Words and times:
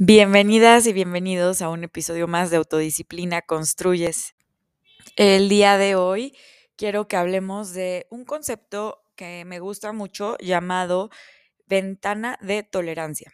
Bienvenidas 0.00 0.86
y 0.86 0.92
bienvenidos 0.92 1.60
a 1.60 1.70
un 1.70 1.82
episodio 1.82 2.28
más 2.28 2.50
de 2.50 2.56
Autodisciplina 2.58 3.42
Construyes. 3.42 4.36
El 5.16 5.48
día 5.48 5.76
de 5.76 5.96
hoy 5.96 6.36
quiero 6.76 7.08
que 7.08 7.16
hablemos 7.16 7.72
de 7.72 8.06
un 8.08 8.24
concepto 8.24 9.02
que 9.16 9.44
me 9.44 9.58
gusta 9.58 9.92
mucho 9.92 10.36
llamado 10.38 11.10
ventana 11.66 12.38
de 12.40 12.62
tolerancia. 12.62 13.32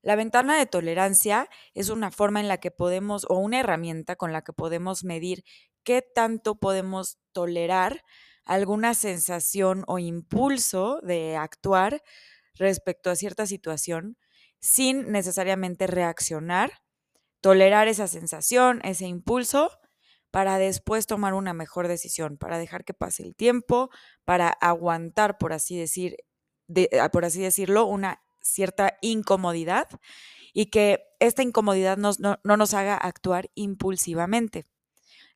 La 0.00 0.16
ventana 0.16 0.56
de 0.56 0.64
tolerancia 0.64 1.50
es 1.74 1.90
una 1.90 2.10
forma 2.10 2.40
en 2.40 2.48
la 2.48 2.56
que 2.56 2.70
podemos, 2.70 3.26
o 3.28 3.34
una 3.34 3.60
herramienta 3.60 4.16
con 4.16 4.32
la 4.32 4.40
que 4.40 4.54
podemos 4.54 5.04
medir 5.04 5.44
qué 5.84 6.00
tanto 6.00 6.54
podemos 6.54 7.18
tolerar 7.32 8.06
alguna 8.46 8.94
sensación 8.94 9.84
o 9.86 9.98
impulso 9.98 10.98
de 11.02 11.36
actuar 11.36 12.02
respecto 12.54 13.10
a 13.10 13.16
cierta 13.16 13.44
situación 13.44 14.16
sin 14.60 15.10
necesariamente 15.10 15.86
reaccionar, 15.86 16.72
tolerar 17.40 17.88
esa 17.88 18.06
sensación, 18.06 18.80
ese 18.84 19.06
impulso, 19.06 19.70
para 20.30 20.58
después 20.58 21.06
tomar 21.06 21.34
una 21.34 21.54
mejor 21.54 21.88
decisión, 21.88 22.36
para 22.36 22.58
dejar 22.58 22.84
que 22.84 22.94
pase 22.94 23.22
el 23.24 23.34
tiempo, 23.34 23.90
para 24.24 24.48
aguantar, 24.48 25.38
por 25.38 25.52
así, 25.52 25.76
decir, 25.76 26.16
ah, 27.00 27.08
por 27.10 27.24
así 27.24 27.40
decirlo, 27.40 27.86
una 27.86 28.22
cierta 28.40 28.96
incomodidad 29.00 29.88
y 30.52 30.66
que 30.66 31.02
esta 31.18 31.42
incomodidad 31.42 31.96
no, 31.96 32.12
no 32.18 32.56
nos 32.56 32.74
haga 32.74 32.96
actuar 32.96 33.50
impulsivamente. 33.54 34.66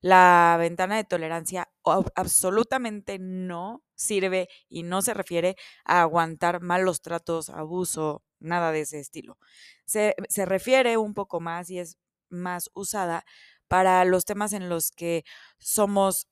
La 0.00 0.56
ventana 0.58 0.96
de 0.96 1.04
tolerancia 1.04 1.70
absolutamente 2.14 3.18
no 3.18 3.82
sirve 3.94 4.48
y 4.68 4.82
no 4.82 5.00
se 5.00 5.14
refiere 5.14 5.56
a 5.86 6.02
aguantar 6.02 6.60
malos 6.60 7.00
tratos, 7.00 7.48
abuso, 7.48 8.22
nada 8.44 8.72
de 8.72 8.82
ese 8.82 9.00
estilo. 9.00 9.38
Se, 9.84 10.14
refiere 10.44 10.96
un 10.96 11.14
poco 11.14 11.40
más 11.40 11.70
y 11.70 11.78
es 11.78 11.98
más 12.28 12.70
usada 12.74 13.24
para 13.68 14.04
los 14.04 14.24
temas 14.24 14.52
en 14.52 14.68
los 14.68 14.90
que 14.90 15.24
somos 15.58 16.28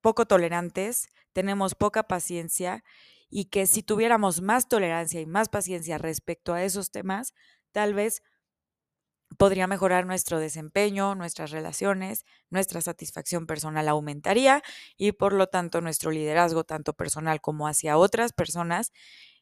poco 0.00 0.26
tolerantes, 0.26 1.08
tenemos 1.32 1.74
poca 1.74 2.04
paciencia 2.04 2.84
y 3.28 3.46
que 3.46 3.66
si 3.66 3.82
tuviéramos 3.82 4.40
más 4.40 4.68
tolerancia 4.68 5.20
y 5.20 5.26
más 5.26 5.48
paciencia 5.48 5.98
respecto 5.98 6.54
a 6.54 6.62
esos 6.62 6.90
temas, 6.90 7.34
tal 7.72 7.94
vez 7.94 8.22
podría 9.36 9.66
mejorar 9.66 10.06
nuestro 10.06 10.38
desempeño, 10.38 11.14
nuestras 11.14 11.50
relaciones, 11.50 12.24
nuestra 12.50 12.80
satisfacción 12.80 13.46
personal 13.46 13.88
aumentaría 13.88 14.62
y 14.96 15.12
por 15.12 15.32
lo 15.32 15.48
tanto 15.48 15.80
nuestro 15.80 16.10
liderazgo, 16.10 16.64
tanto 16.64 16.94
personal 16.94 17.40
como 17.40 17.68
hacia 17.68 17.98
otras 17.98 18.32
personas, 18.32 18.92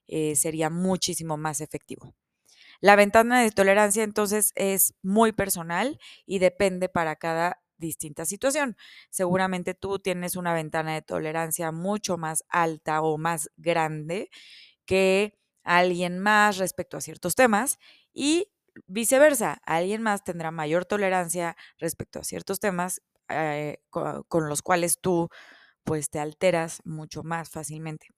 eh, 0.08 0.36
sería 0.36 0.70
muchísimo 0.70 1.36
más 1.36 1.60
efectivo. 1.60 2.14
La 2.80 2.97
ventana 2.97 3.42
de 3.42 3.50
tolerancia 3.50 4.02
entonces 4.05 4.52
es 4.56 4.94
muy 5.02 5.33
personal 5.33 5.98
y 6.27 6.38
depende 6.38 6.88
para 6.88 7.16
cada 7.16 7.61
distinta 7.78 8.24
situación. 8.24 8.77
Seguramente 9.11 9.74
tú 9.74 9.98
tienes 9.98 10.36
una 10.36 10.55
ventana 10.55 10.94
de 10.94 11.02
tolerancia 11.02 11.72
mucho 11.72 12.16
más 12.19 12.44
alta 12.48 13.02
o 13.02 13.19
más 13.19 13.50
grande 13.56 14.30
que 14.86 15.38
alguien 15.64 16.18
más 16.20 16.58
respecto 16.58 16.96
a 16.96 17.00
ciertos 17.00 17.34
temas 17.34 17.78
y 18.12 18.48
viceversa, 18.86 19.61
alguien 19.64 20.02
más 20.02 20.24
tendrá 20.24 20.50
mayor 20.50 20.84
tolerancia 20.84 21.56
respecto 21.78 22.20
a 22.20 22.24
ciertos 22.24 22.61
temas 22.61 23.02
eh, 23.28 23.78
con 23.91 24.48
los 24.48 24.62
cuales 24.62 25.00
tú 25.00 25.28
pues 25.84 26.11
te 26.11 26.20
alteras 26.20 26.80
mucho 26.84 27.22
más 27.24 27.50
fácilmente. 27.50 28.08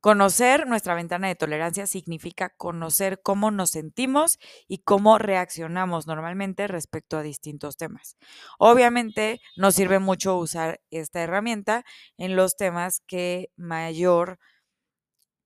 Conocer 0.00 0.66
nuestra 0.66 0.94
ventana 0.94 1.28
de 1.28 1.34
tolerancia 1.34 1.86
significa 1.86 2.50
conocer 2.50 3.20
cómo 3.22 3.50
nos 3.50 3.70
sentimos 3.70 4.38
y 4.68 4.78
cómo 4.78 5.18
reaccionamos 5.18 6.06
normalmente 6.06 6.68
respecto 6.68 7.16
a 7.18 7.22
distintos 7.22 7.76
temas. 7.76 8.16
Obviamente 8.58 9.40
nos 9.56 9.74
sirve 9.74 9.98
mucho 9.98 10.36
usar 10.36 10.80
esta 10.90 11.20
herramienta 11.22 11.84
en 12.16 12.36
los 12.36 12.56
temas 12.56 13.00
que 13.06 13.50
mayor 13.56 14.38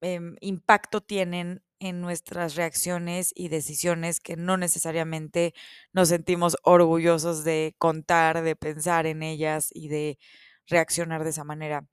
em, 0.00 0.36
impacto 0.40 1.00
tienen 1.00 1.62
en 1.78 2.00
nuestras 2.00 2.54
reacciones 2.54 3.32
y 3.34 3.48
decisiones 3.48 4.20
que 4.20 4.36
no 4.36 4.56
necesariamente 4.56 5.54
nos 5.92 6.08
sentimos 6.10 6.56
orgullosos 6.62 7.44
de 7.44 7.74
contar, 7.78 8.42
de 8.42 8.56
pensar 8.56 9.06
en 9.06 9.22
ellas 9.22 9.70
y 9.72 9.88
de 9.88 10.18
reaccionar 10.66 11.24
de 11.24 11.30
esa 11.30 11.44
manera 11.44 11.86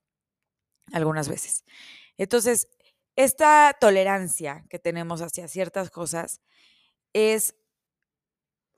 algunas 0.92 1.28
veces. 1.28 1.64
Entonces, 2.20 2.68
esta 3.16 3.74
tolerancia 3.80 4.66
que 4.68 4.78
tenemos 4.78 5.22
hacia 5.22 5.48
ciertas 5.48 5.88
cosas 5.88 6.42
es 7.14 7.54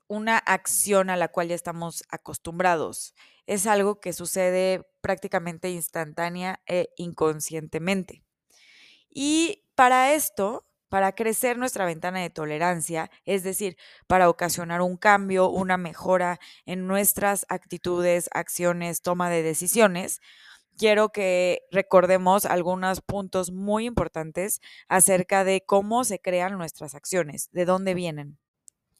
una 0.07 0.37
acción 0.37 1.09
a 1.09 1.17
la 1.17 1.27
cual 1.27 1.49
ya 1.49 1.55
estamos 1.55 2.05
acostumbrados. 2.07 3.13
Es 3.45 3.67
algo 3.67 3.99
que 3.99 4.13
sucede 4.13 4.87
prácticamente 5.01 5.69
instantánea 5.71 6.61
e 6.67 6.87
inconscientemente. 6.95 8.23
Y 9.09 9.65
para 9.75 10.13
esto, 10.13 10.65
para 10.87 11.11
crecer 11.11 11.57
nuestra 11.57 11.85
ventana 11.85 12.21
de 12.21 12.29
tolerancia, 12.29 13.11
es 13.25 13.43
decir, 13.43 13.75
para 14.07 14.29
ocasionar 14.29 14.81
un 14.81 14.95
cambio, 14.95 15.49
una 15.49 15.75
mejora 15.75 16.39
en 16.65 16.87
nuestras 16.87 17.45
actitudes, 17.49 18.29
acciones, 18.31 19.01
toma 19.01 19.29
de 19.29 19.43
decisiones, 19.43 20.21
quiero 20.77 21.09
que 21.09 21.61
recordemos 21.71 22.45
algunos 22.45 23.01
puntos 23.01 23.51
muy 23.51 23.85
importantes 23.85 24.61
acerca 24.87 25.43
de 25.43 25.63
cómo 25.65 26.03
se 26.03 26.19
crean 26.19 26.57
nuestras 26.57 26.95
acciones, 26.95 27.49
de 27.51 27.65
dónde 27.65 27.93
vienen. 27.93 28.37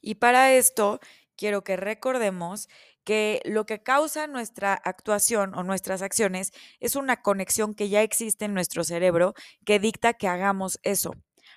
Y 0.00 0.16
para 0.16 0.52
esto, 0.52 1.00
quiero 1.36 1.64
que 1.64 1.76
recordemos 1.76 2.68
que 3.04 3.42
lo 3.44 3.66
que 3.66 3.82
causa 3.82 4.26
nuestra 4.26 4.74
actuación 4.74 5.54
o 5.54 5.62
nuestras 5.62 6.02
acciones 6.02 6.52
es 6.80 6.96
una 6.96 7.22
conexión 7.22 7.74
que 7.74 7.88
ya 7.88 8.02
existe 8.02 8.46
en 8.46 8.54
nuestro 8.54 8.84
cerebro 8.84 9.34
que 9.64 9.78
dicta 9.78 10.14
que 10.14 10.28
hagamos 10.28 10.78
eso. 10.82 11.12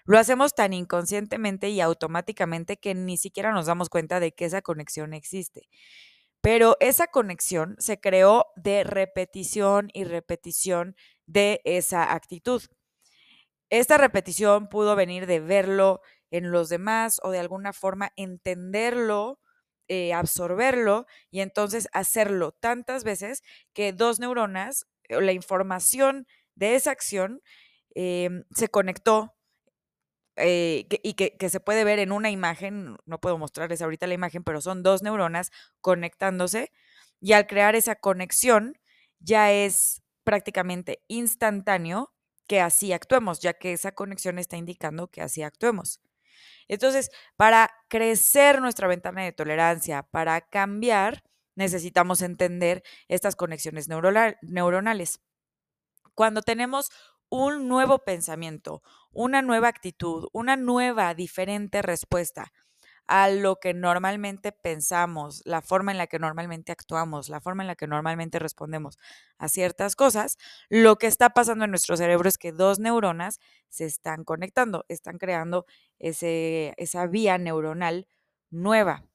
Lo 0.05 0.17
hacemos 0.19 0.55
tan 0.55 0.73
inconscientemente 0.73 1.69
y 1.69 1.81
automáticamente 1.81 2.77
que 2.77 2.95
ni 2.95 3.17
siquiera 3.17 3.51
nos 3.51 3.65
damos 3.65 3.89
cuenta 3.89 4.19
de 4.19 4.33
que 4.33 4.45
esa 4.45 4.61
conexión 4.61 5.13
existe. 5.13 5.67
Pero 6.47 6.77
esa 6.79 7.07
conexión 7.07 7.75
se 7.77 7.99
creó 7.99 8.45
de 8.55 8.85
repetición 8.85 9.89
y 9.91 10.05
repetición 10.05 10.95
de 11.25 11.59
esa 11.65 12.13
actitud. 12.13 12.63
Esta 13.69 13.97
repetición 13.97 14.69
pudo 14.69 14.95
venir 14.95 15.25
de 15.25 15.41
verlo 15.41 15.99
en 16.31 16.51
los 16.51 16.69
demás 16.69 17.19
o 17.21 17.31
de 17.31 17.39
alguna 17.39 17.73
forma 17.73 18.13
entenderlo, 18.15 19.41
eh, 19.89 20.13
absorberlo 20.13 21.05
y 21.31 21.41
entonces 21.41 21.89
hacerlo 21.91 22.53
tantas 22.53 23.03
veces 23.03 23.43
que 23.73 23.91
dos 23.91 24.21
neuronas, 24.21 24.87
la 25.09 25.33
información 25.33 26.27
de 26.55 26.75
esa 26.75 26.91
acción 26.91 27.41
em, 27.93 28.45
se 28.55 28.69
conectó 28.69 29.36
eh, 30.37 30.85
y 31.03 31.13
que, 31.13 31.49
se 31.49 31.59
puede 31.59 31.83
ver 31.83 31.99
en 31.99 32.11
una 32.11 32.29
imagen, 32.29 32.97
no 33.05 33.19
puedo 33.19 33.37
mostrarles 33.37 33.81
ahorita 33.81 34.07
la 34.07 34.13
imagen, 34.13 34.43
pero 34.43 34.61
son 34.61 34.83
dos 34.83 35.01
neuronas 35.03 35.51
conectándose 35.81 36.71
y 37.19 37.33
al 37.33 37.47
crear 37.47 37.75
esa 37.75 37.95
conexión 37.95 38.77
ya 39.19 39.51
es 39.51 40.03
prácticamente 40.23 41.03
instantáneo 41.07 42.13
que 42.47 42.61
así 42.61 42.93
actuemos, 42.93 43.39
ya 43.39 43.53
que 43.53 43.73
esa 43.73 43.93
conexión 43.93 44.39
está 44.39 44.57
indicando 44.57 45.07
que 45.07 45.21
así 45.21 45.43
actuemos. 45.43 46.01
Entonces, 46.67 47.11
para 47.35 47.71
crecer 47.87 48.61
nuestra 48.61 48.87
ventana 48.87 49.23
de 49.23 49.31
tolerancia, 49.31 50.03
para 50.03 50.41
cambiar, 50.41 51.23
necesitamos 51.55 52.21
entender 52.21 52.83
estas 53.07 53.35
conexiones 53.35 53.87
neuronales. 53.89 55.19
Cuando 56.13 56.41
tenemos 56.41 56.89
un 57.29 57.67
nuevo 57.67 57.99
pensamiento, 57.99 58.81
una 59.11 59.41
nueva 59.41 59.67
actitud, 59.67 60.27
una 60.33 60.55
nueva, 60.55 61.13
diferente 61.13 61.81
respuesta 61.81 62.51
a 63.07 63.29
lo 63.29 63.55
que 63.59 63.73
normalmente 63.73 64.51
pensamos, 64.51 65.41
la 65.45 65.61
forma 65.61 65.91
en 65.91 65.97
la 65.97 66.07
que 66.07 66.19
normalmente 66.19 66.73
actuamos, 66.73 67.29
la 67.29 67.39
forma 67.39 67.63
en 67.63 67.67
la 67.67 67.75
que 67.75 67.87
normalmente 67.87 68.37
respondemos 68.37 68.99
a 69.37 69.47
ciertas 69.47 69.95
cosas, 69.95 70.37
lo 70.69 70.97
que 70.97 71.07
está 71.07 71.29
pasando 71.29 71.63
en 71.63 71.71
nuestro 71.71 71.95
cerebro 71.95 72.27
es 72.27 72.37
que 72.37 72.51
dos 72.51 72.79
neuronas 72.79 73.39
se 73.69 73.85
están 73.85 74.25
conectando, 74.25 74.85
están 74.89 75.17
creando 75.17 75.65
ese, 75.99 76.73
esa 76.75 77.07
vía 77.07 77.37
neuronal 77.37 78.07
nueva. 78.49 79.05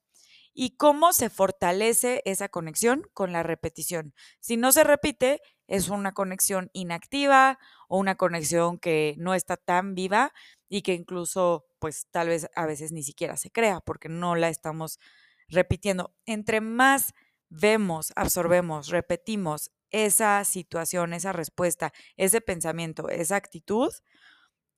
¿Y 0.54 0.76
cómo 0.76 1.12
se 1.12 1.30
fortalece 1.30 2.22
esa 2.26 2.48
conexión? 2.48 3.08
Con 3.14 3.32
la 3.32 3.42
repetición. 3.42 4.14
Si 4.40 4.58
no 4.58 4.70
se 4.72 4.84
repite, 4.84 5.40
es 5.66 5.88
una 5.88 6.12
conexión 6.12 6.68
inactiva 6.74 7.58
o 7.92 7.98
una 7.98 8.14
conexión 8.14 8.78
que 8.78 9.14
no 9.18 9.34
está 9.34 9.58
tan 9.58 9.94
viva 9.94 10.32
y 10.70 10.80
que 10.80 10.94
incluso 10.94 11.66
pues 11.78 12.06
tal 12.10 12.28
vez 12.28 12.48
a 12.56 12.64
veces 12.64 12.90
ni 12.90 13.02
siquiera 13.02 13.36
se 13.36 13.50
crea 13.50 13.80
porque 13.80 14.08
no 14.08 14.34
la 14.34 14.48
estamos 14.48 14.98
repitiendo. 15.46 16.14
Entre 16.24 16.62
más 16.62 17.12
vemos, 17.50 18.14
absorbemos, 18.16 18.88
repetimos 18.88 19.72
esa 19.90 20.42
situación, 20.44 21.12
esa 21.12 21.32
respuesta, 21.32 21.92
ese 22.16 22.40
pensamiento, 22.40 23.10
esa 23.10 23.36
actitud, 23.36 23.92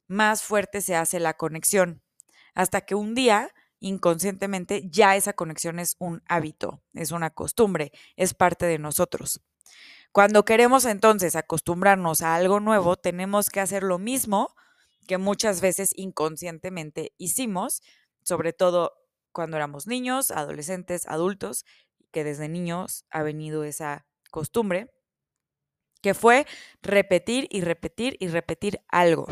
más 0.08 0.43
fuerte 0.43 0.81
se 0.81 0.96
hace 0.96 1.20
la 1.20 1.34
conexión. 1.34 2.02
Hasta 2.52 2.81
que 2.81 2.96
un 2.96 3.14
día 3.14 3.55
inconscientemente 3.78 4.88
ya 4.90 5.14
esa 5.14 5.34
conexión 5.34 5.78
es 5.78 5.94
un 6.00 6.25
hábito, 6.26 6.82
es 6.94 7.12
una 7.12 7.31
costumbre, 7.31 7.93
es 8.17 8.34
parte 8.34 8.67
de 8.67 8.81
nosotros. 8.81 9.40
Cuando 10.14 10.44
queremos 10.44 10.84
entonces 10.84 11.34
acostumbrarnos 11.34 12.22
a 12.22 12.37
algo 12.37 12.61
nuevo, 12.61 12.94
tenemos 12.94 13.50
que 13.50 13.58
hacer 13.58 13.82
lo 13.82 13.99
mismo 13.99 14.55
que 15.08 15.19
muchas 15.19 15.61
veces 15.61 15.90
inconscientemente 15.96 17.12
hicimos, 17.19 17.82
sobre 18.22 18.52
todo 18.52 18.93
cuando 19.32 19.56
éramos 19.56 19.88
niños, 19.88 20.31
adolescentes, 20.31 21.08
adultos, 21.08 21.64
que 22.12 22.22
desde 22.22 22.49
niños 22.49 23.05
ha 23.11 23.25
venido 23.25 23.64
esa 23.64 24.06
costumbre, 24.31 24.88
que 26.00 26.14
fue 26.14 26.46
repetir 26.81 27.49
y 27.50 27.62
repetir 27.62 28.17
y 28.20 28.28
repetir 28.28 28.82
algo. 28.87 29.26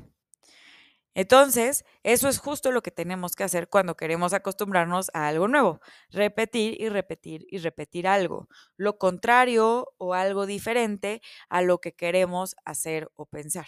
Entonces, 1.14 1.84
eso 2.02 2.28
es 2.28 2.38
justo 2.38 2.72
lo 2.72 2.82
que 2.82 2.90
tenemos 2.90 3.34
que 3.36 3.44
hacer 3.44 3.68
cuando 3.68 3.96
queremos 3.96 4.32
acostumbrarnos 4.32 5.10
a 5.12 5.28
algo 5.28 5.46
nuevo, 5.46 5.80
repetir 6.10 6.80
y 6.80 6.88
repetir 6.88 7.46
y 7.50 7.58
repetir 7.58 8.08
algo, 8.08 8.48
lo 8.76 8.98
contrario 8.98 9.92
o 9.98 10.14
algo 10.14 10.46
diferente 10.46 11.20
a 11.50 11.60
lo 11.62 11.80
que 11.80 11.92
queremos 11.94 12.56
hacer 12.64 13.10
o 13.16 13.26
pensar. 13.26 13.66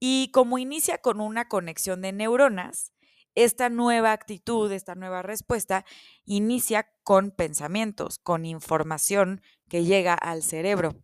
Y 0.00 0.30
como 0.32 0.58
inicia 0.58 0.98
con 0.98 1.20
una 1.20 1.48
conexión 1.48 2.02
de 2.02 2.12
neuronas, 2.12 2.92
esta 3.34 3.68
nueva 3.68 4.12
actitud, 4.12 4.70
esta 4.72 4.94
nueva 4.94 5.22
respuesta, 5.22 5.84
inicia 6.24 6.88
con 7.04 7.30
pensamientos, 7.30 8.18
con 8.18 8.44
información 8.44 9.42
que 9.68 9.84
llega 9.84 10.14
al 10.14 10.42
cerebro. 10.42 10.96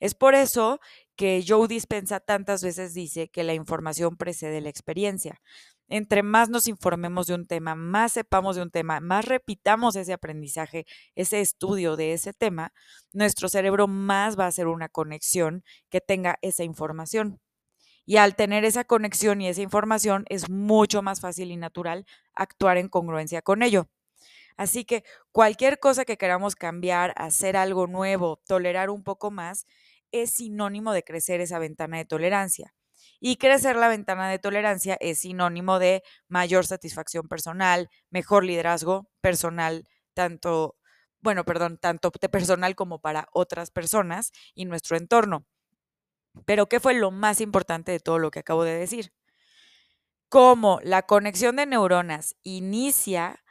Es 0.00 0.14
por 0.14 0.34
eso 0.34 0.80
que 1.16 1.44
Joe 1.46 1.68
Dispensa 1.68 2.20
tantas 2.20 2.62
veces 2.62 2.94
dice 2.94 3.28
que 3.28 3.44
la 3.44 3.54
información 3.54 4.16
precede 4.16 4.60
la 4.60 4.68
experiencia. 4.68 5.40
Entre 5.88 6.22
más 6.22 6.48
nos 6.48 6.66
informemos 6.66 7.28
de 7.28 7.34
un 7.34 7.46
tema, 7.46 7.74
más 7.74 8.12
sepamos 8.12 8.56
de 8.56 8.62
un 8.62 8.70
tema, 8.70 9.00
más 9.00 9.24
repitamos 9.24 9.96
ese 9.96 10.12
aprendizaje, 10.12 10.84
ese 11.14 11.40
estudio 11.40 11.96
de 11.96 12.12
ese 12.12 12.32
tema, 12.32 12.72
nuestro 13.12 13.48
cerebro 13.48 13.86
más 13.86 14.38
va 14.38 14.44
a 14.44 14.48
hacer 14.48 14.66
una 14.66 14.88
conexión 14.88 15.64
que 15.88 16.00
tenga 16.00 16.38
esa 16.42 16.64
información. 16.64 17.40
Y 18.04 18.18
al 18.18 18.36
tener 18.36 18.64
esa 18.64 18.84
conexión 18.84 19.40
y 19.40 19.48
esa 19.48 19.62
información 19.62 20.24
es 20.28 20.48
mucho 20.50 21.02
más 21.02 21.20
fácil 21.20 21.50
y 21.50 21.56
natural 21.56 22.06
actuar 22.34 22.78
en 22.78 22.88
congruencia 22.88 23.42
con 23.42 23.62
ello. 23.62 23.88
Así 24.56 24.84
que 24.84 25.04
cualquier 25.32 25.78
cosa 25.78 26.04
que 26.04 26.16
queramos 26.16 26.56
cambiar, 26.56 27.12
hacer 27.16 27.56
algo 27.56 27.86
nuevo, 27.86 28.40
tolerar 28.46 28.90
un 28.90 29.02
poco 29.02 29.30
más, 29.30 29.66
es 30.22 30.32
sinónimo 30.32 30.92
de 30.92 31.02
crecer 31.02 31.40
esa 31.40 31.58
ventana 31.58 31.98
de 31.98 32.04
tolerancia. 32.04 32.74
Y 33.20 33.36
crecer 33.36 33.76
la 33.76 33.88
ventana 33.88 34.28
de 34.28 34.38
tolerancia 34.38 34.96
es 35.00 35.20
sinónimo 35.20 35.78
de 35.78 36.02
mayor 36.28 36.66
satisfacción 36.66 37.28
personal, 37.28 37.88
mejor 38.10 38.44
liderazgo 38.44 39.08
personal, 39.20 39.88
tanto, 40.14 40.76
bueno, 41.20 41.44
perdón, 41.44 41.78
tanto 41.78 42.10
de 42.20 42.28
personal 42.28 42.74
como 42.76 43.00
para 43.00 43.28
otras 43.32 43.70
personas 43.70 44.32
y 44.54 44.66
nuestro 44.66 44.96
entorno. 44.96 45.46
Pero, 46.44 46.68
¿qué 46.68 46.80
fue 46.80 46.94
lo 46.94 47.10
más 47.10 47.40
importante 47.40 47.92
de 47.92 48.00
todo 48.00 48.18
lo 48.18 48.30
que 48.30 48.40
acabo 48.40 48.64
de 48.64 48.76
decir? 48.76 49.12
Cómo 50.28 50.80
la 50.82 51.02
conexión 51.02 51.56
de 51.56 51.66
neuronas 51.66 52.36
inicia 52.42 53.44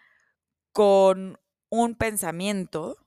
con 0.74 1.40
un 1.70 1.96
pensamiento, 1.96 2.98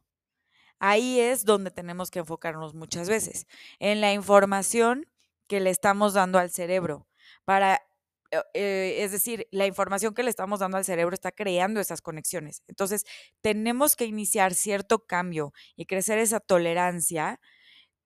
Ahí 0.81 1.21
es 1.21 1.45
donde 1.45 1.71
tenemos 1.71 2.11
que 2.11 2.21
enfocarnos 2.21 2.75
muchas 2.75 3.09
veces, 3.09 3.47
en 3.81 4.01
la 4.01 4.13
información 4.13 5.07
que 5.49 5.61
le 5.61 5.71
estamos 5.71 6.15
dando 6.15 6.39
al 6.39 6.51
cerebro. 6.51 7.07
Para, 7.45 7.83
eh, 8.31 8.43
eh, 8.55 8.97
es 9.01 9.13
decir, 9.13 9.49
la 9.51 9.67
información 9.67 10.15
que 10.15 10.23
le 10.23 10.31
estamos 10.31 10.61
dando 10.61 10.77
al 10.77 10.85
cerebro 10.85 11.15
está 11.15 11.33
creando 11.33 11.81
esas 11.81 12.03
conexiones. 12.03 12.63
Entonces, 12.69 13.05
tenemos 13.41 13.97
que 13.97 14.05
iniciar 14.07 14.55
cierto 14.55 15.07
cambio 15.07 15.53
y 15.77 15.87
crecer 15.87 16.19
esa 16.19 16.41
tolerancia 16.41 17.41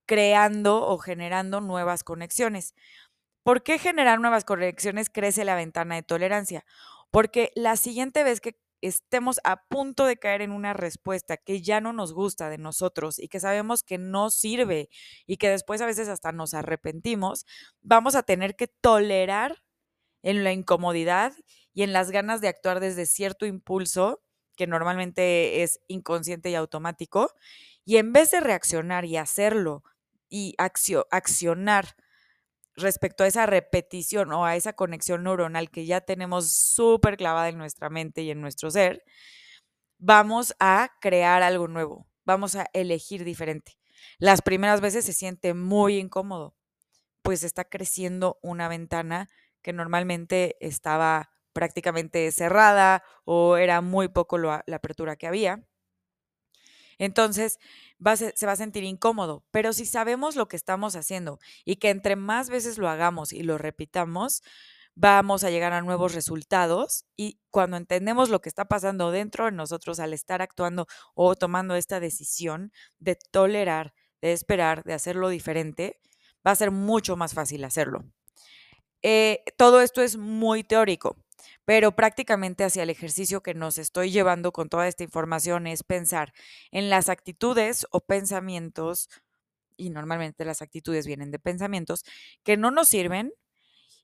creando 0.06 0.86
o 0.86 0.98
generando 0.98 1.60
nuevas 1.60 2.04
conexiones. 2.04 2.74
¿Por 3.44 3.62
qué 3.62 3.78
generar 3.78 4.20
nuevas 4.20 4.44
conexiones 4.44 5.10
crece 5.10 5.44
la 5.44 5.56
ventana 5.56 5.96
de 5.96 6.02
tolerancia? 6.04 6.64
Porque 7.10 7.52
la 7.56 7.76
siguiente 7.76 8.24
vez 8.24 8.40
que 8.40 8.58
estemos 8.82 9.40
a 9.44 9.64
punto 9.64 10.04
de 10.04 10.18
caer 10.18 10.42
en 10.42 10.52
una 10.52 10.74
respuesta 10.74 11.36
que 11.36 11.62
ya 11.62 11.80
no 11.80 11.92
nos 11.92 12.12
gusta 12.12 12.50
de 12.50 12.58
nosotros 12.58 13.18
y 13.18 13.28
que 13.28 13.40
sabemos 13.40 13.82
que 13.82 13.98
no 13.98 14.30
sirve 14.30 14.90
y 15.26 15.38
que 15.38 15.48
después 15.48 15.80
a 15.80 15.86
veces 15.86 16.08
hasta 16.08 16.32
nos 16.32 16.52
arrepentimos, 16.52 17.46
vamos 17.80 18.14
a 18.16 18.22
tener 18.24 18.56
que 18.56 18.66
tolerar 18.68 19.62
en 20.22 20.44
la 20.44 20.52
incomodidad 20.52 21.32
y 21.72 21.82
en 21.82 21.92
las 21.92 22.10
ganas 22.10 22.40
de 22.40 22.48
actuar 22.48 22.80
desde 22.80 23.06
cierto 23.06 23.46
impulso 23.46 24.22
que 24.56 24.66
normalmente 24.66 25.62
es 25.62 25.80
inconsciente 25.88 26.50
y 26.50 26.54
automático, 26.54 27.30
y 27.84 27.96
en 27.96 28.12
vez 28.12 28.30
de 28.30 28.40
reaccionar 28.40 29.04
y 29.04 29.16
hacerlo 29.16 29.82
y 30.28 30.54
accionar 30.58 31.96
respecto 32.76 33.24
a 33.24 33.26
esa 33.26 33.46
repetición 33.46 34.32
o 34.32 34.44
a 34.44 34.56
esa 34.56 34.72
conexión 34.72 35.24
neuronal 35.24 35.70
que 35.70 35.86
ya 35.86 36.00
tenemos 36.00 36.52
súper 36.52 37.16
clavada 37.16 37.48
en 37.48 37.58
nuestra 37.58 37.90
mente 37.90 38.22
y 38.22 38.30
en 38.30 38.40
nuestro 38.40 38.70
ser, 38.70 39.04
vamos 39.98 40.54
a 40.58 40.90
crear 41.00 41.42
algo 41.42 41.68
nuevo, 41.68 42.06
vamos 42.24 42.56
a 42.56 42.66
elegir 42.72 43.24
diferente. 43.24 43.78
Las 44.18 44.42
primeras 44.42 44.80
veces 44.80 45.04
se 45.04 45.12
siente 45.12 45.54
muy 45.54 45.98
incómodo, 45.98 46.56
pues 47.22 47.44
está 47.44 47.64
creciendo 47.64 48.38
una 48.42 48.68
ventana 48.68 49.28
que 49.62 49.72
normalmente 49.72 50.56
estaba 50.60 51.30
prácticamente 51.52 52.30
cerrada 52.32 53.04
o 53.24 53.56
era 53.56 53.80
muy 53.80 54.08
poco 54.08 54.38
la 54.38 54.64
apertura 54.72 55.16
que 55.16 55.26
había. 55.26 55.62
Entonces, 57.02 57.58
se 58.36 58.46
va 58.46 58.52
a 58.52 58.56
sentir 58.56 58.84
incómodo, 58.84 59.44
pero 59.50 59.72
si 59.72 59.86
sabemos 59.86 60.36
lo 60.36 60.46
que 60.46 60.54
estamos 60.54 60.94
haciendo 60.94 61.40
y 61.64 61.76
que 61.76 61.90
entre 61.90 62.14
más 62.14 62.48
veces 62.48 62.78
lo 62.78 62.88
hagamos 62.88 63.32
y 63.32 63.42
lo 63.42 63.58
repitamos, 63.58 64.44
vamos 64.94 65.42
a 65.42 65.50
llegar 65.50 65.72
a 65.72 65.82
nuevos 65.82 66.14
resultados 66.14 67.04
y 67.16 67.40
cuando 67.50 67.76
entendemos 67.76 68.28
lo 68.28 68.40
que 68.40 68.48
está 68.48 68.66
pasando 68.66 69.10
dentro 69.10 69.46
de 69.46 69.50
nosotros 69.50 69.98
al 69.98 70.12
estar 70.12 70.42
actuando 70.42 70.86
o 71.16 71.34
tomando 71.34 71.74
esta 71.74 71.98
decisión 71.98 72.70
de 73.00 73.16
tolerar, 73.16 73.94
de 74.20 74.32
esperar, 74.32 74.84
de 74.84 74.92
hacerlo 74.94 75.28
diferente, 75.28 75.98
va 76.46 76.52
a 76.52 76.56
ser 76.56 76.70
mucho 76.70 77.16
más 77.16 77.34
fácil 77.34 77.64
hacerlo. 77.64 78.04
Eh, 79.02 79.42
todo 79.56 79.80
esto 79.80 80.02
es 80.02 80.16
muy 80.16 80.62
teórico, 80.62 81.16
pero 81.64 81.94
prácticamente 81.96 82.64
hacia 82.64 82.82
el 82.82 82.90
ejercicio 82.90 83.42
que 83.42 83.54
nos 83.54 83.78
estoy 83.78 84.10
llevando 84.10 84.52
con 84.52 84.68
toda 84.68 84.88
esta 84.88 85.04
información 85.04 85.66
es 85.66 85.82
pensar 85.82 86.32
en 86.70 86.90
las 86.90 87.08
actitudes 87.08 87.86
o 87.90 88.00
pensamientos, 88.00 89.08
y 89.76 89.90
normalmente 89.90 90.44
las 90.44 90.62
actitudes 90.62 91.06
vienen 91.06 91.30
de 91.30 91.38
pensamientos, 91.38 92.04
que 92.44 92.56
no 92.56 92.70
nos 92.70 92.88
sirven 92.88 93.32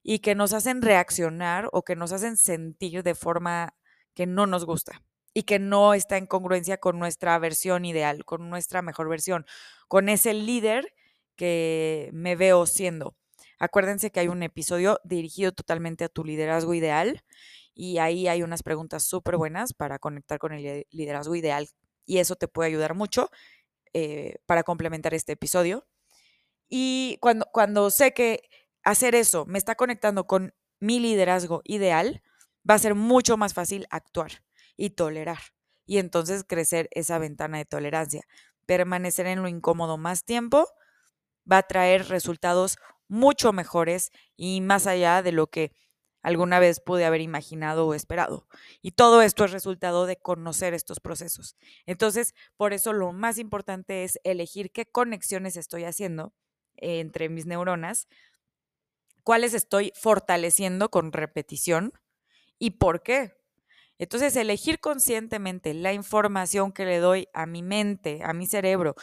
y 0.03 0.21
que 0.21 0.35
nos 0.35 0.53
hacen 0.53 0.83
reaccionar 0.83 1.69
o 1.73 1.85
que 1.85 1.97
nos 1.97 2.13
hacen 2.13 2.37
sentir 2.37 3.03
de 3.03 3.15
forma 3.15 3.75
que 4.15 4.27
no 4.27 4.47
nos 4.47 4.65
gusta 4.65 5.03
y 5.35 5.45
que 5.45 5.59
no 5.59 5.95
está 5.95 6.17
en 6.17 6.27
congruencia 6.27 6.79
con 6.79 6.99
nuestra 6.99 7.39
versión 7.39 7.85
ideal, 7.85 8.25
con 8.25 8.51
nuestra 8.51 8.83
mejor 8.83 9.09
versión, 9.09 9.47
con 9.89 10.09
ese 10.09 10.35
líder 10.35 10.95
que 11.37 12.11
me 12.13 12.37
veo 12.37 12.67
siendo. 12.67 13.15
Acuérdense 13.59 14.11
que 14.11 14.21
hay 14.21 14.29
un 14.29 14.43
episodio 14.43 15.01
dirigido 15.05 15.53
totalmente 15.53 16.05
a 16.05 16.09
tu 16.09 16.25
liderazgo 16.25 16.75
ideal 16.75 17.25
y 17.75 17.99
ahí 17.99 18.29
hay 18.29 18.43
unas 18.43 18.63
preguntas 18.63 19.05
súper 19.05 19.37
buenas 19.37 19.73
para 19.75 19.99
conectar 19.99 20.39
con 20.39 20.53
el 20.53 20.87
liderazgo 20.91 21.35
ideal 21.35 21.69
y 22.07 22.19
eso 22.19 22.37
te 22.37 22.49
puede 22.49 22.69
ayudar 22.69 22.95
mucho 22.95 23.31
eh, 23.95 24.37
para 24.47 24.63
complementar 24.63 25.15
este 25.15 25.33
episodio. 25.33 25.87
Y 26.69 27.19
cuando, 27.21 27.47
cuando 27.53 27.91
sé 27.91 28.13
que 28.13 28.43
hacer 28.85 29.15
eso 29.15 29.47
me 29.47 29.59
está 29.59 29.75
conectando 29.75 30.27
con 30.27 30.55
mi 30.81 31.01
liderazgo 31.01 31.63
ideal, 31.65 32.23
va 32.69 32.75
a 32.75 32.79
ser 32.79 32.95
mucho 32.95 33.37
más 33.37 33.55
fácil 33.55 33.87
actuar 33.91 34.45
y 34.77 34.91
tolerar. 34.91 35.39
Y 35.87 35.99
entonces 35.99 36.45
crecer 36.45 36.89
esa 36.93 37.19
ventana 37.19 37.59
de 37.59 37.65
tolerancia. 37.65 38.23
Permanecer 38.67 39.27
en 39.27 39.43
lo 39.43 39.49
incómodo 39.49 39.97
más 39.99 40.25
tiempo 40.25 40.69
va 41.51 41.59
a 41.59 41.63
traer 41.63 42.09
resultados 42.09 42.79
mucho 43.09 43.53
mejores 43.53 44.11
y 44.37 44.61
más 44.61 44.87
allá 44.87 45.23
de 45.23 45.33
lo 45.33 45.49
que 45.49 45.73
alguna 46.23 46.59
vez 46.59 46.81
pude 46.81 47.05
haber 47.05 47.21
imaginado 47.21 47.87
o 47.87 47.95
esperado. 47.95 48.47
Y 48.83 48.93
todo 48.93 49.23
esto 49.23 49.45
es 49.45 49.53
resultado 49.53 50.07
de 50.07 50.17
conocer 50.17 50.75
estos 50.75 51.01
procesos. 51.01 51.57
Entonces, 51.87 52.35
por 52.57 52.73
eso 52.73 52.93
lo 52.93 53.13
más 53.13 53.39
importante 53.39 54.05
es 54.05 54.19
elegir 54.25 54.71
qué 54.71 54.87
conexiones 54.87 55.57
estoy 55.57 55.85
haciendo 55.85 56.35
entre 56.77 57.29
mis 57.29 57.47
neuronas, 57.47 58.09
cuáles 59.23 59.55
estoy 59.55 59.93
fortaleciendo 59.95 60.91
con 60.91 61.13
repetición 61.13 61.93
y 62.59 62.73
por 62.73 63.03
qué. 63.03 63.35
Entonces, 63.99 64.37
elegir 64.37 64.79
conscientemente 64.79 65.75
la 65.75 65.93
información 65.93 66.73
que 66.73 66.85
le 66.85 66.99
doy 66.99 67.29
a 67.33 67.47
mi 67.47 67.63
mente, 67.63 68.21
a 68.23 68.33
mi 68.33 68.47
cerebro, 68.47 68.95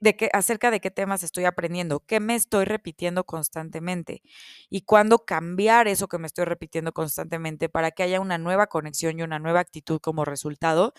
de 0.00 0.16
qué, 0.16 0.30
acerca 0.32 0.70
de 0.70 0.80
qué 0.80 0.90
temas 0.90 1.22
estoy 1.22 1.44
aprendiendo, 1.44 2.00
qué 2.00 2.20
me 2.20 2.34
estoy 2.34 2.64
repitiendo 2.64 3.24
constantemente 3.24 4.22
y 4.70 4.82
cuándo 4.82 5.24
cambiar 5.24 5.88
eso 5.88 6.08
que 6.08 6.18
me 6.18 6.26
estoy 6.26 6.44
repitiendo 6.44 6.92
constantemente 6.92 7.68
para 7.68 7.90
que 7.90 8.02
haya 8.02 8.20
una 8.20 8.38
nueva 8.38 8.66
conexión 8.66 9.18
y 9.18 9.22
una 9.22 9.38
nueva 9.38 9.60
actitud 9.60 10.00
como 10.00 10.24
resultado, 10.24 10.94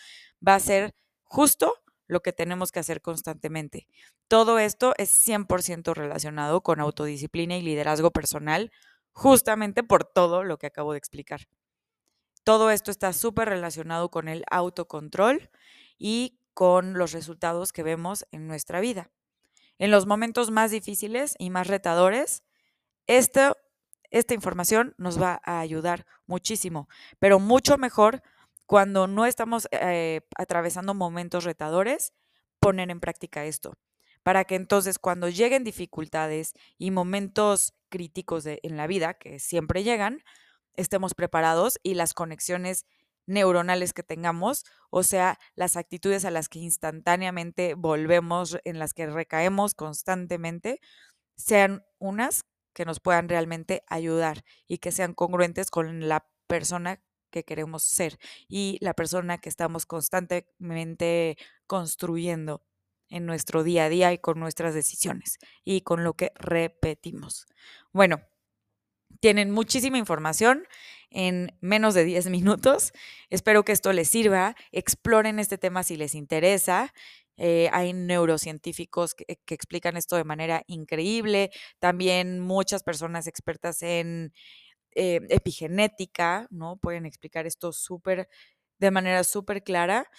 va 0.45 0.55
a 0.55 0.59
ser 0.59 0.95
justo 1.23 1.73
lo 2.07 2.21
que 2.21 2.33
tenemos 2.33 2.71
que 2.71 2.79
hacer 2.79 3.01
constantemente. 3.01 3.87
Todo 4.27 4.59
esto 4.59 4.93
es 4.97 5.09
100% 5.09 5.93
relacionado 5.93 6.61
con 6.61 6.79
autodisciplina 6.79 7.57
y 7.57 7.61
liderazgo 7.61 8.11
personal, 8.11 8.71
justamente 9.11 9.83
por 9.83 10.03
todo 10.03 10.43
lo 10.43 10.57
que 10.57 10.67
acabo 10.67 10.91
de 10.93 10.99
explicar. 10.99 11.47
Todo 12.43 12.69
esto 12.69 12.91
está 12.91 13.11
súper 13.11 13.49
relacionado 13.49 14.11
con 14.11 14.27
el 14.27 14.43
autocontrol 14.51 15.49
y 15.97 16.39
con 16.55 16.97
los 16.97 17.11
resultados 17.11 17.71
que 17.71 17.83
vemos 17.83 18.25
en 18.31 18.47
nuestra 18.47 18.79
vida. 18.79 19.11
En 19.77 19.91
los 19.91 20.07
momentos 20.07 20.49
más 20.49 20.71
difíciles 20.71 21.35
y 21.37 21.49
más 21.49 21.67
retadores, 21.67 22.43
esta, 23.07 23.53
información 24.29 24.95
nos 24.97 25.21
va 25.21 25.41
a 25.43 25.59
ayudar 25.59 26.05
muchísimo, 26.25 26.87
pero 27.19 27.39
mucho 27.39 27.77
mejor 27.77 28.23
cuando 28.65 29.05
no 29.05 29.25
estamos 29.25 29.67
eh, 29.71 30.21
atravesando 30.37 30.93
momentos 30.93 31.43
retadores, 31.43 32.13
poner 32.61 32.89
en 32.89 33.01
práctica 33.01 33.43
esto, 33.43 33.77
para 34.23 34.45
que 34.45 34.55
entonces 34.55 34.97
cuando 34.97 35.27
lleguen 35.27 35.65
dificultades 35.65 36.53
y 36.77 36.89
momentos 36.89 37.73
críticos 37.89 38.45
en 38.45 38.77
la 38.77 38.87
vida, 38.87 39.15
que 39.15 39.39
siempre 39.39 39.83
llegan, 39.83 40.23
estemos 40.75 41.13
preparados 41.13 41.79
y 41.83 41.95
las 41.95 42.13
conexiones 42.13 42.85
neuronales 43.27 43.93
que 43.93 44.03
tengamos, 44.03 44.65
o 44.89 45.03
sea, 45.03 45.39
las 45.55 45.77
actitudes 45.77 46.25
a 46.25 46.31
las 46.31 46.49
que 46.49 46.59
instantáneamente 46.59 47.73
volvemos, 47.73 48.57
en 48.63 48.79
las 48.79 48.93
que 48.93 49.07
recaemos 49.07 49.73
constantemente, 49.75 50.79
sean 51.35 51.83
unas 51.99 52.45
que 52.73 52.85
nos 52.85 52.99
puedan 52.99 53.29
realmente 53.29 53.83
ayudar 53.87 54.43
y 54.67 54.79
que 54.79 54.91
sean 54.91 55.13
congruentes 55.13 55.71
con 55.71 56.07
la 56.07 56.27
persona 56.47 57.01
que 57.31 57.43
queremos 57.43 57.83
ser 57.83 58.17
y 58.47 58.77
la 58.81 58.93
persona 58.93 59.37
que 59.39 59.49
estamos 59.49 59.85
constantemente 59.85 61.37
construyendo 61.67 62.63
en 63.09 63.25
nuestro 63.25 63.63
día 63.63 63.85
a 63.85 63.89
día 63.89 64.13
y 64.13 64.17
con 64.17 64.39
nuestras 64.39 64.73
decisiones 64.73 65.37
y 65.63 65.81
con 65.81 66.03
lo 66.03 66.13
que 66.13 66.31
repetimos. 66.35 67.45
Bueno, 67.91 68.21
tienen 69.19 69.51
muchísima 69.51 69.97
información 69.97 70.67
en 71.09 71.57
menos 71.61 71.93
de 71.93 72.03
10 72.03 72.29
minutos. 72.29 72.91
Espero 73.29 73.63
que 73.63 73.71
esto 73.71 73.93
les 73.93 74.09
sirva. 74.09 74.55
Exploren 74.71 75.39
este 75.39 75.57
tema 75.57 75.83
si 75.83 75.95
les 75.95 76.15
interesa. 76.15 76.93
Eh, 77.37 77.69
hay 77.73 77.93
neurocientíficos 77.93 79.13
que, 79.13 79.25
explican 79.47 79.97
esto 79.97 80.15
de 80.15 80.23
manera 80.23 80.63
increíble. 80.67 81.51
También 81.79 82.39
muchas 82.39 82.83
personas 82.83 83.27
expertas 83.27 83.81
en 83.81 84.33
eh, 84.95 85.21
epigenética, 85.29 86.47
¿no? 86.49 86.77
Pueden 86.77 87.05
explicar 87.05 87.45
esto 87.45 87.71
súper, 87.71 88.29
de 88.79 88.91
manera 88.91 89.23
súper 89.23 89.63
clara. 89.63 90.09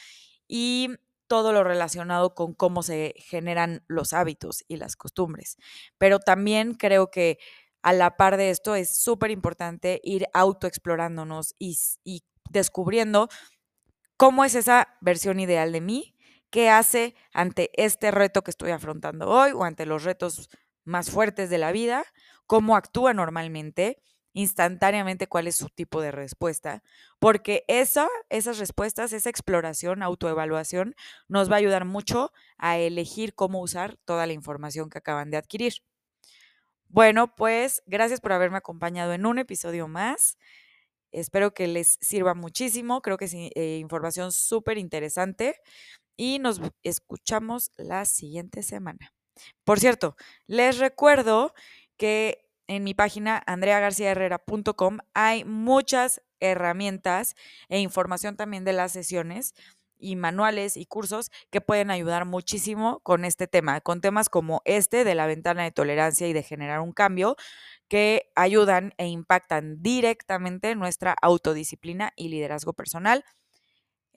Y 0.49 0.91
todo 1.27 1.53
lo 1.53 1.65
relacionado 1.65 2.35
con 2.35 2.55
cómo 2.55 2.83
se 2.83 3.15
generan 3.19 3.83
los 3.89 4.13
hábitos 4.13 4.65
y 4.69 4.77
las 4.77 4.97
costumbres. 4.97 5.57
Pero 5.99 6.21
también 6.21 6.75
creo 6.75 7.11
que 7.11 7.39
a 7.83 7.93
la 7.93 8.17
par 8.17 8.37
de 8.37 8.51
esto 8.51 8.75
es 8.75 8.97
súper 8.97 9.31
importante 9.31 10.01
ir 10.05 10.27
autoexplorándonos 10.35 11.55
y, 11.59 11.79
y 12.05 12.25
descubriendo 12.51 13.29
cómo 14.17 14.45
es 14.45 14.55
esa 14.55 14.97
versión 15.01 15.41
ideal 15.41 15.73
de 15.73 15.81
mí, 15.81 16.17
qué 16.51 16.71
hace 16.71 17.15
ante 17.33 17.71
este 17.83 18.11
reto 18.11 18.43
que 18.43 18.51
estoy 18.51 18.71
afrontando 18.71 19.29
hoy 19.29 19.53
o 19.53 19.65
ante 19.65 19.87
los 19.87 20.05
retos 20.05 20.49
más 20.85 21.11
fuertes 21.11 21.51
de 21.51 21.59
la 21.59 21.73
vida, 21.73 22.05
cómo 22.47 22.77
actúa 22.77 23.13
normalmente, 23.13 24.01
instantáneamente 24.33 25.27
cuál 25.29 25.47
es 25.49 25.57
su 25.57 25.69
tipo 25.71 26.01
de 26.01 26.13
respuesta, 26.13 26.83
porque 27.19 27.65
esa, 27.69 28.09
esas 28.29 28.59
respuestas, 28.59 29.13
esa 29.13 29.31
exploración, 29.31 30.03
autoevaluación, 30.03 30.95
nos 31.29 31.51
va 31.51 31.55
a 31.57 31.59
ayudar 31.59 31.85
mucho 31.87 32.33
a 32.59 32.77
elegir 32.79 33.35
cómo 33.35 33.61
usar 33.61 33.97
toda 34.05 34.27
la 34.27 34.35
información 34.35 34.91
que 34.91 34.99
acaban 34.99 35.31
de 35.31 35.39
adquirir. 35.39 35.75
Bueno, 36.89 37.35
pues 37.35 37.83
gracias 37.87 38.21
por 38.21 38.33
haberme 38.33 38.59
acompañado 38.59 39.13
en 39.13 39.27
un 39.27 39.39
episodio 39.39 39.89
más. 39.89 40.39
Espero 41.13 41.55
que 41.55 41.67
les 41.67 41.99
sirva 42.01 42.35
muchísimo. 42.35 43.03
Creo 43.03 43.19
que 43.19 43.27
es 43.27 43.35
eh, 43.35 43.79
información 43.81 44.33
súper 44.33 44.79
interesante. 44.79 45.57
Y 46.17 46.39
nos 46.39 46.61
escuchamos 46.83 47.73
la 47.77 48.05
siguiente 48.05 48.63
semana. 48.63 49.13
Por 49.65 49.81
cierto, 49.81 50.17
les 50.47 50.79
recuerdo 50.79 51.55
que 51.97 52.49
en 52.69 52.85
mi 52.85 52.95
página 52.95 53.43
andreagarciaherrera.com 53.47 54.99
hay 55.15 55.45
muchas 55.45 56.23
herramientas 56.41 57.35
e 57.69 57.81
información 57.81 58.37
también 58.37 58.65
de 58.65 58.73
las 58.73 58.93
sesiones 58.93 59.55
y 59.99 60.17
manuales 60.17 60.77
y 60.77 60.87
cursos 60.87 61.31
que 61.51 61.61
pueden 61.61 61.91
ayudar 61.91 62.25
muchísimo 62.25 63.01
con 63.01 63.25
este 63.25 63.47
tema, 63.47 63.81
con 63.81 64.01
temas 64.01 64.29
como 64.29 64.63
este 64.65 65.05
de 65.05 65.15
la 65.15 65.27
ventana 65.27 65.65
de 65.65 65.73
tolerancia 65.73 66.29
y 66.29 66.33
de 66.33 66.43
generar 66.43 66.81
un 66.81 66.93
cambio 66.93 67.37
que 67.89 68.31
ayudan 68.35 68.93
e 68.99 69.07
impactan 69.07 69.83
directamente 69.83 70.75
nuestra 70.75 71.15
autodisciplina 71.23 72.13
y 72.17 72.29
liderazgo 72.29 72.73
personal. 72.73 73.25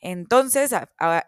Entonces, 0.01 0.74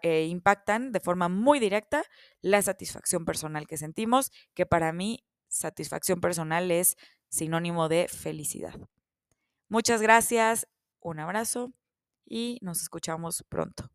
eh, 0.02 0.26
impactan 0.26 0.92
de 0.92 1.00
forma 1.00 1.28
muy 1.28 1.58
directa 1.58 2.04
la 2.40 2.62
satisfacción 2.62 3.24
personal 3.24 3.66
que 3.66 3.76
sentimos, 3.76 4.32
que 4.54 4.66
para 4.66 4.92
mí 4.92 5.24
satisfacción 5.48 6.20
personal 6.20 6.70
es 6.70 6.96
sinónimo 7.28 7.88
de 7.88 8.08
felicidad. 8.08 8.74
Muchas 9.68 10.02
gracias, 10.02 10.66
un 11.00 11.20
abrazo 11.20 11.72
y 12.26 12.58
nos 12.62 12.82
escuchamos 12.82 13.44
pronto. 13.48 13.90